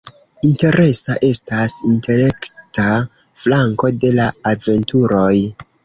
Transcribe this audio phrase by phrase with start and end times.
[0.47, 2.89] Interesa estas intelekta
[3.45, 5.33] flanko de la aventuroj.